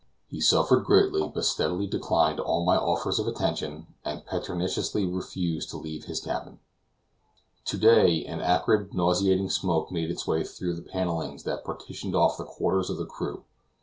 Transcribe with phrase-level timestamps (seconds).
[0.29, 5.77] He suffered greatly, but steadily declined all my offers of attention, and pertinaciously refused to
[5.77, 6.57] leave his cabin.
[7.65, 12.37] To day, an acrid, nauseating smoke made its way through the panelings that partition off
[12.37, 13.43] the quarters of the crew.